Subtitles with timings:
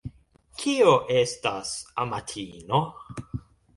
[0.61, 1.75] Kio estas
[2.07, 2.85] amatino?